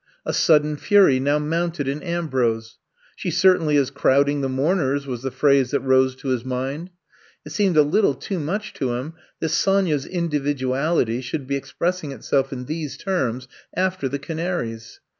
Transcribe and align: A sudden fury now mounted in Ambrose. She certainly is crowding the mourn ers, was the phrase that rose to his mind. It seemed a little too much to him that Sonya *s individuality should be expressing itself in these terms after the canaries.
A 0.25 0.33
sudden 0.33 0.77
fury 0.77 1.19
now 1.19 1.37
mounted 1.37 1.87
in 1.87 2.01
Ambrose. 2.01 2.79
She 3.15 3.29
certainly 3.29 3.77
is 3.77 3.91
crowding 3.91 4.41
the 4.41 4.49
mourn 4.49 4.79
ers, 4.79 5.05
was 5.05 5.21
the 5.21 5.29
phrase 5.29 5.69
that 5.69 5.81
rose 5.81 6.15
to 6.15 6.29
his 6.29 6.43
mind. 6.43 6.89
It 7.45 7.51
seemed 7.51 7.77
a 7.77 7.83
little 7.83 8.15
too 8.15 8.39
much 8.39 8.73
to 8.79 8.93
him 8.93 9.13
that 9.41 9.49
Sonya 9.49 9.93
*s 9.97 10.05
individuality 10.05 11.21
should 11.21 11.45
be 11.45 11.55
expressing 11.55 12.11
itself 12.13 12.51
in 12.51 12.65
these 12.65 12.97
terms 12.97 13.47
after 13.75 14.09
the 14.09 14.17
canaries. 14.17 15.01